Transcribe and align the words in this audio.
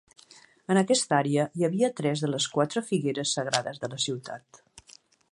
En 0.75 0.79
aquesta 0.79 1.17
àrea 1.17 1.43
hi 1.59 1.65
havia 1.67 1.89
tres 1.99 2.23
de 2.25 2.29
les 2.31 2.47
quatre 2.55 2.83
figueres 2.87 3.33
sagrades 3.39 3.83
de 3.83 3.91
la 3.93 4.01
ciutat. 4.07 4.61